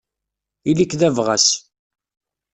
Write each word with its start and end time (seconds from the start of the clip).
Ili-k 0.69 0.91
d 0.99 1.01
abɣas. 1.07 1.47